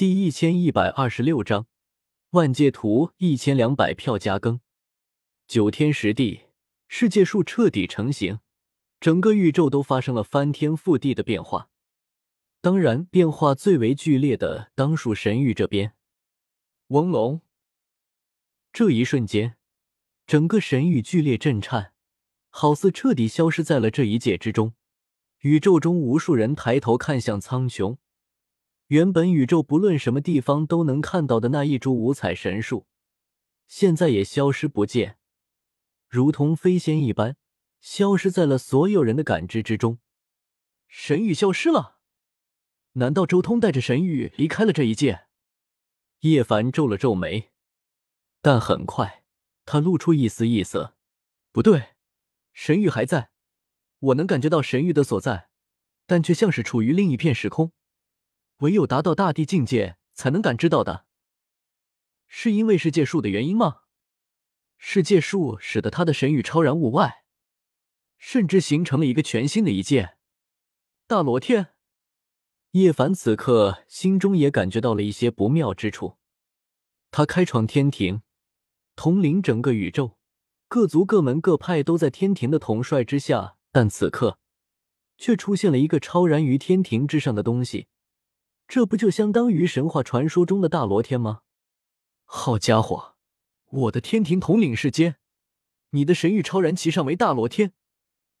[0.00, 1.66] 第一千一百二十六章
[2.30, 4.62] 万界图一千两百票加更。
[5.46, 6.44] 九天十地，
[6.88, 8.38] 世界树彻底成型，
[8.98, 11.68] 整个宇宙都发生了翻天覆地的变化。
[12.62, 15.92] 当然，变化最为剧烈的当属神域这边。
[16.86, 17.42] 嗡隆！
[18.72, 19.58] 这一瞬间，
[20.26, 21.92] 整个神域剧烈震颤，
[22.48, 24.72] 好似彻底消失在了这一界之中。
[25.40, 27.98] 宇宙中无数人抬头看向苍穹。
[28.90, 32.88] 原本宇宙不论什么地方都能看到的那一株五彩神树，
[33.68, 35.16] 现在也消失不见，
[36.08, 37.36] 如同飞仙一般，
[37.80, 40.00] 消失在了所有人的感知之中。
[40.88, 41.98] 神域消失了？
[42.94, 45.26] 难道周通带着神域离开了这一界？
[46.22, 47.52] 叶凡皱了皱眉，
[48.42, 49.22] 但很快
[49.64, 50.96] 他露出一丝异色
[51.52, 51.90] ：“不对，
[52.52, 53.30] 神域还在，
[54.00, 55.48] 我能感觉到神域的所在，
[56.06, 57.70] 但却像是处于另一片时空。”
[58.60, 61.06] 唯有达到大地境界，才能感知到的。
[62.26, 63.82] 是因为世界树的原因吗？
[64.76, 67.24] 世界树使得他的神域超然物外，
[68.16, 70.16] 甚至形成了一个全新的一界——
[71.06, 71.74] 大罗天。
[72.72, 76.18] 叶凡此刻心中也感觉到了一些不妙之处。
[77.10, 78.22] 他开创天庭，
[78.94, 80.16] 统领整个宇宙，
[80.68, 84.38] 各族各门各派都在天庭的统帅之下，但此刻
[85.18, 87.88] 却出现了一个超然于天庭之上的东西。
[88.70, 91.40] 这不就相当于神话传说中的大罗天吗？
[92.24, 93.16] 好家伙，
[93.66, 95.16] 我的天庭统领世间，
[95.90, 97.72] 你的神域超然其上为大罗天，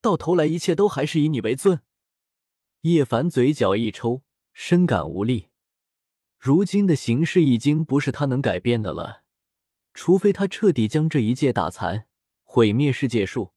[0.00, 1.80] 到头来一切都还是以你为尊。
[2.82, 4.22] 叶凡嘴角一抽，
[4.52, 5.48] 深感无力。
[6.38, 9.24] 如今的形势已经不是他能改变的了，
[9.94, 12.06] 除非他彻底将这一界打残，
[12.44, 13.52] 毁灭世界树，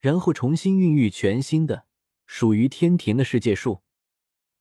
[0.00, 1.86] 然后重新孕育全新的
[2.26, 3.82] 属于天庭的世界树。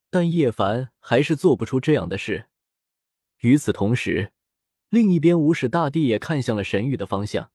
[0.09, 2.47] 但叶凡还是做不出这样的事。
[3.39, 4.33] 与此同时，
[4.89, 7.51] 另一边，无始大帝也看向了神域的方向。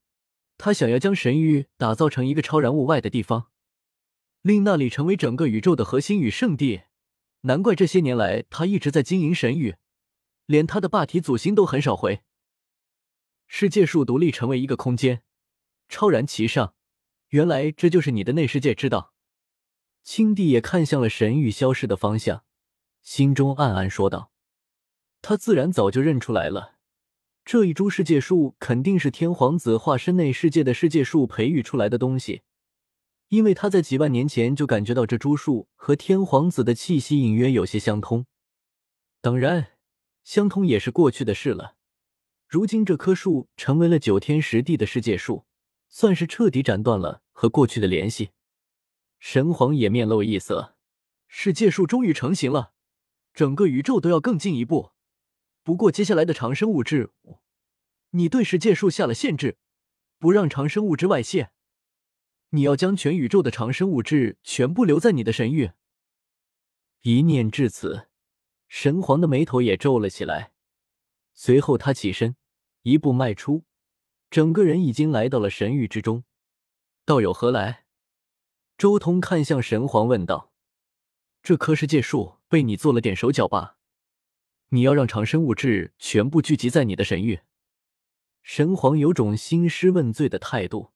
[0.57, 3.51] 他想要将神域打造成一个超然物外的地方，
[4.41, 6.83] 令那里成为整个宇宙的核心与圣地。
[7.41, 9.75] 难怪这些年来他一直在经营神域，
[10.45, 12.21] 连他的霸体祖星都很少回。
[13.47, 15.23] 世界树独立成为一个空间，
[15.89, 16.73] 超然其上。
[17.29, 19.14] 原来这就是你的内世界之道。
[20.05, 22.43] 青帝也看向了神域消失的方向，
[23.01, 24.31] 心中暗暗说道
[25.23, 26.75] ：“他自然早就认出来了，
[27.43, 32.43] 这一株世界树肯定是天皇子化身内世界的世界树培育出来的东西，
[33.29, 38.27] 因为他在几万年前就感觉到这株树和天皇子的气息隐约有些相通。
[39.21, 39.71] 当然，
[40.23, 41.77] 相通也是过去的事了。
[42.47, 45.45] 如今这棵树成为了九天十地的世界树，
[45.89, 48.29] 算是彻底斩断了和过去的联系。”
[49.27, 50.75] 神皇也面露异色，
[51.27, 52.73] 世界树终于成型了，
[53.33, 54.91] 整个宇宙都要更进一步。
[55.63, 57.11] 不过接下来的长生物质，
[58.11, 59.57] 你对世界树下了限制，
[60.19, 61.49] 不让长生物质外泄。
[62.49, 65.71] 你要将全宇宙的长生物质全部留在你的神域。
[67.01, 68.07] 一念至此，
[68.67, 70.53] 神皇的眉头也皱了起来。
[71.33, 72.35] 随后他起身，
[72.83, 73.65] 一步迈出，
[74.29, 76.23] 整个人已经来到了神域之中。
[77.05, 77.84] 道友何来？
[78.77, 80.51] 周通看向神皇，问道
[81.41, 83.77] ：“这棵世界树被你做了点手脚吧？
[84.69, 87.39] 你要让长生物质全部聚集在你的神域？”
[88.43, 90.91] 神皇有种兴师问罪的态度，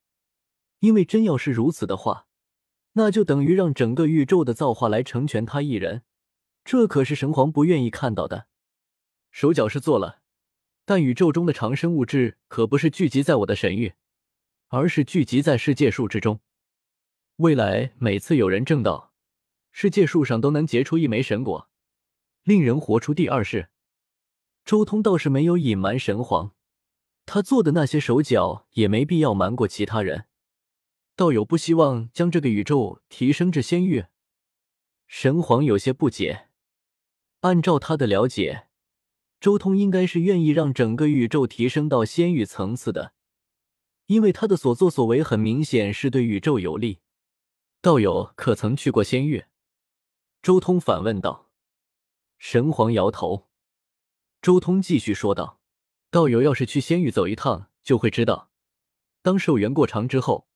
[0.79, 2.28] 因为真要是如此的话，
[2.94, 6.03] 那就等于让整个宇宙的造化来成全他一人，
[6.66, 8.47] 这可是神皇不愿意看到的。
[9.31, 10.19] 手脚是做了，
[10.84, 13.94] 但宇宙中的长生物质可不是聚集在我的神域，
[14.67, 16.41] 而是聚集在世界树之中。
[17.39, 19.13] 未来每次有人证道，
[19.72, 21.69] 世界树上都能结出一枚神果，
[22.44, 23.69] 令人活出第二世。
[24.66, 26.53] 周通倒是没有隐瞒神皇，
[27.25, 30.25] 他做的那些手脚也没必要瞒过其他人。
[31.16, 34.07] 道友不希望将这个宇宙提升至仙域？
[35.07, 36.49] 神皇有些不解。
[37.39, 38.67] 按照他的了解，
[39.39, 43.14] 周通应该是愿意让整个宇宙提升到仙域层次的，
[44.08, 46.99] 因为他的所作所为很明显是对宇宙有利。
[47.81, 49.46] 道友可曾去过仙域？
[50.41, 51.49] 周通反问道。
[52.37, 53.47] 神皇摇头。
[54.41, 55.61] 周通继续说道
[56.11, 58.52] ：“道友要是去仙域走一趟，就会知道，
[59.22, 60.49] 当寿元过长之后，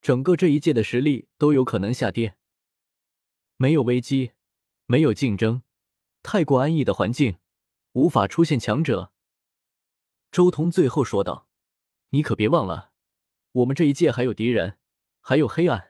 [0.00, 2.36] 整个这一界的实力都有可能下跌。
[3.56, 4.30] 没有危机，
[4.86, 5.64] 没有竞争，
[6.22, 7.38] 太过安逸的环境，
[7.94, 9.12] 无法出现强者。”
[10.30, 11.48] 周通最后说道
[12.10, 12.92] ：“你可别忘了，
[13.50, 14.78] 我们这一界还有敌人，
[15.20, 15.88] 还有黑暗。”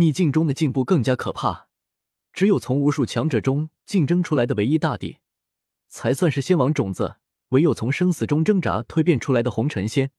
[0.00, 1.68] 逆境中的进步更加可怕，
[2.32, 5.18] 只有从无数强者中竞争出来的唯一大帝，
[5.88, 7.16] 才算是仙王种子。
[7.48, 10.12] 唯有从生死中挣扎蜕变出来的红尘仙，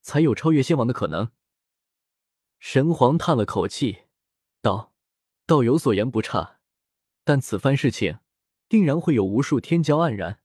[0.00, 1.30] 才有超越仙王的可能。
[2.58, 4.04] 神皇叹了口气，
[4.62, 4.94] 道
[5.46, 6.58] ：“道友所言不差，
[7.22, 8.18] 但此番事情，
[8.66, 10.40] 定然会有无数天骄黯然。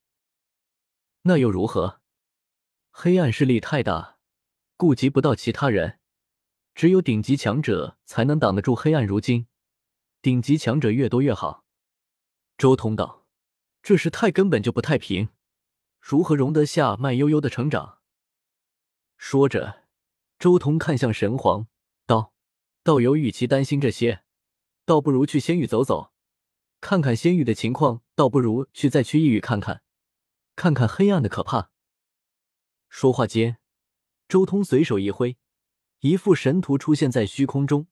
[1.21, 2.01] 那又如何？
[2.91, 4.17] 黑暗势力太大，
[4.75, 5.99] 顾及不到其他人，
[6.75, 9.03] 只有顶级强者才能挡得住黑暗。
[9.05, 9.47] 如今，
[10.21, 11.63] 顶级强者越多越好。”
[12.57, 13.25] 周通道
[13.81, 15.29] ：“这事态根本就不太平。”
[15.99, 17.99] 如何容得下慢悠悠的成长？
[19.17, 19.85] 说着，
[20.37, 21.67] 周通看向神皇，
[22.05, 22.33] 道
[22.83, 24.23] ：“道友与其担心这些，
[24.85, 26.11] 倒不如去仙域走走，
[26.79, 29.81] 看看仙域的情况；倒不如去再去异域看看，
[30.55, 31.71] 看看黑暗的可怕。”
[32.87, 33.57] 说话间，
[34.27, 35.37] 周通随手一挥，
[36.05, 37.87] 一幅神图出现在虚空中，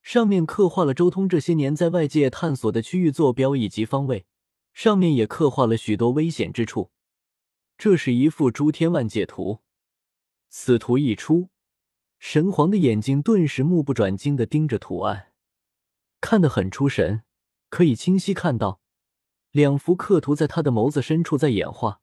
[0.00, 4.24] 上面刻画了周通这些年在外界探索的区域坐标以及方位，
[4.72, 6.90] 上面也刻画了许多危险之处。
[7.76, 9.60] 这是一幅诸天万界图，
[10.48, 11.50] 此图一出，
[12.18, 15.34] 神皇的眼睛顿时目不转睛的盯着图案，
[16.22, 17.24] 看得很出神，
[17.68, 18.80] 可以清晰看到
[19.50, 22.00] 两幅刻图在他的眸子深处在演化，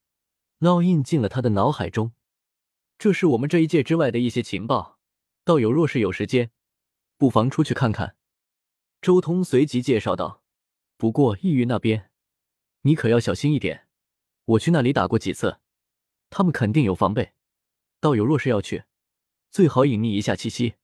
[0.60, 2.12] 烙印进了他的脑海中。
[3.00, 5.00] 这是我们这一界之外的一些情报，
[5.44, 6.52] 道友若是有时间，
[7.18, 8.16] 不妨出去看看。
[9.02, 10.44] 周通随即介绍道
[10.98, 12.12] ：“不过异域那边，
[12.82, 13.88] 你可要小心一点。”
[14.46, 15.60] 我去那里打过几次，
[16.30, 17.34] 他们肯定有防备。
[18.00, 18.84] 道友若是要去，
[19.50, 20.76] 最好隐匿一下气息。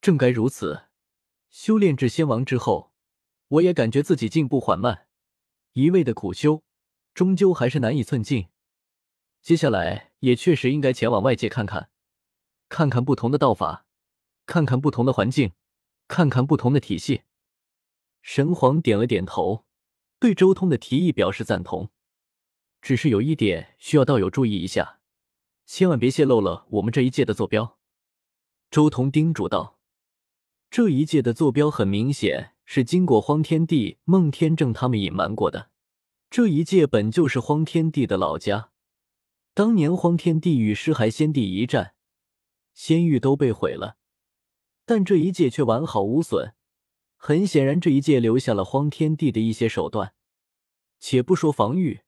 [0.00, 0.84] 正该如此。
[1.50, 2.92] 修炼至仙王之后，
[3.48, 5.06] 我也感觉自己进步缓慢，
[5.72, 6.64] 一味的苦修，
[7.12, 8.48] 终究还是难以寸进。
[9.40, 11.90] 接下来也确实应该前往外界看看，
[12.68, 13.86] 看看不同的道法，
[14.46, 15.52] 看看不同的环境，
[16.08, 17.22] 看看不同的体系。
[18.22, 19.64] 神皇点了点头，
[20.18, 21.90] 对周通的提议表示赞同。
[22.80, 25.00] 只是有一点需要道友注意一下，
[25.64, 27.78] 千万别泄露了我们这一届的坐标。”
[28.70, 29.78] 周通叮嘱道。
[30.70, 35.70] “这一届的坐标很明显是经过荒天帝、孟天正他们隐瞒过的。
[36.28, 38.70] 这一届本就是荒天帝的老家，
[39.54, 41.94] 当年荒天帝与尸骸仙帝一战，
[42.74, 43.96] 仙域都被毁了，
[44.84, 46.54] 但这一界却完好无损。
[47.16, 50.14] 很显然，这一界留下了荒天帝的一些手段。
[50.98, 52.02] 且不说防御。”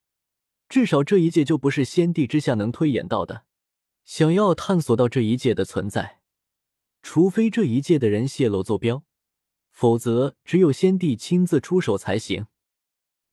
[0.68, 3.44] 至少这一界就不是先帝之下能推演到的。
[4.04, 6.20] 想要探索到这一界的存在，
[7.02, 9.04] 除非这一界的人泄露坐标，
[9.70, 12.48] 否则只有先帝亲自出手才行。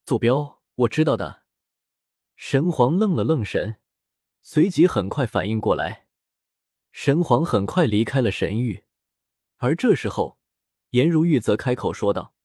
[0.06, 1.42] 坐标我知道的。
[2.36, 3.78] 神皇愣了愣神，
[4.42, 6.03] 随即很快反应过来。
[6.94, 8.84] 神皇很快离开了神域，
[9.58, 10.38] 而这时候，
[10.92, 12.36] 颜如玉则开口说道：“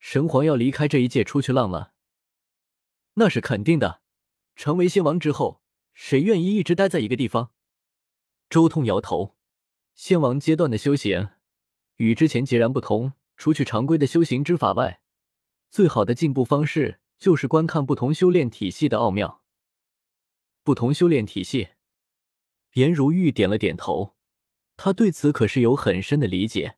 [0.00, 1.94] 神皇要离开这一界出去浪了，
[3.14, 4.02] 那是肯定的。”
[4.56, 5.62] 成为仙王之后，
[5.94, 7.52] 谁愿意一直待在一个地方？
[8.50, 9.36] 周通摇头。
[9.94, 11.30] 仙王阶段的修行
[11.96, 13.12] 与之前截然不同。
[13.36, 15.00] 除去常规的修行之法外，
[15.70, 19.42] 最好的进步方式就是观看不同修炼体系的奥妙。
[20.62, 21.70] 不同修炼体系，
[22.74, 24.14] 颜如玉点了点头。
[24.76, 26.76] 他对此可是有很深的理解。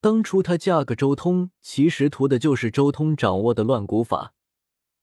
[0.00, 4.34] 当初他嫁个周通，其实图的就是周通掌握的乱古法。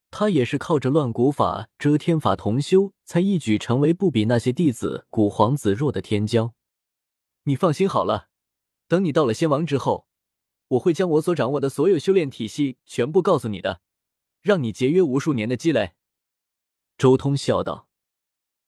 [0.09, 6.51] 他也是靠着乱古法、遮天法同修，才一举成为不比那些弟子古皇子弱的天骄。
[7.43, 8.27] 你放心好了，
[8.87, 10.05] 等你到了仙王之后，
[10.67, 13.81] 我会将我所掌握的所有修炼体系全部告诉你的，
[14.41, 15.93] 让你节约无数年的积累。”
[16.97, 17.87] 周通笑道。